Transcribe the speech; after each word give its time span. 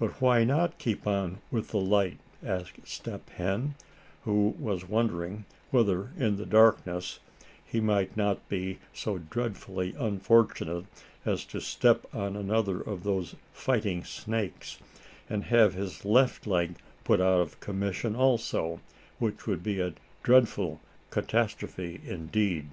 "But 0.00 0.20
why 0.20 0.42
not 0.42 0.78
keep 0.78 1.06
on 1.06 1.38
with 1.52 1.68
the 1.68 1.78
light?" 1.78 2.18
asked 2.44 2.88
Step 2.88 3.30
Hen, 3.30 3.76
who 4.24 4.56
was 4.58 4.88
wondering 4.88 5.44
whether 5.70 6.10
in 6.18 6.38
the 6.38 6.44
darkness 6.44 7.20
he 7.64 7.78
might 7.80 8.16
not 8.16 8.48
be 8.48 8.80
so 8.92 9.18
dreadfully 9.18 9.94
unfortunate 9.96 10.86
as 11.24 11.44
to 11.44 11.60
step 11.60 12.04
on 12.12 12.34
another 12.34 12.80
of 12.80 13.04
those 13.04 13.36
"fighting 13.52 14.02
snakes," 14.02 14.78
and 15.30 15.44
have 15.44 15.74
his 15.74 16.04
left 16.04 16.48
leg 16.48 16.74
put 17.04 17.20
out 17.20 17.38
of 17.38 17.60
commission 17.60 18.16
also, 18.16 18.80
which 19.20 19.46
would 19.46 19.62
be 19.62 19.78
a 19.78 19.94
dreadful 20.24 20.80
catastrophe 21.12 22.00
indeed. 22.04 22.70